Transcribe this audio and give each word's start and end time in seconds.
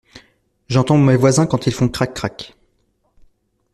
J'entends 0.67 0.97
mes 0.97 1.15
voisins 1.15 1.45
quand 1.45 1.67
ils 1.67 1.71
font 1.73 1.87
crac 1.87 2.15
crac. 2.15 2.55